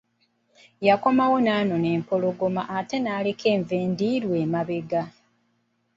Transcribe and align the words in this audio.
Yakomawo 0.87 1.35
n'anona 1.41 1.87
empologoma 1.97 2.61
ate 2.77 2.97
n'aleka 2.99 3.45
enva 3.55 3.75
endiirwa 3.85 4.35
emabega. 4.45 5.01